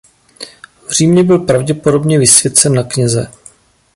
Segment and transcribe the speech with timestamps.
[0.87, 3.31] V Římě byl pravděpodobně vysvěcen na kněze.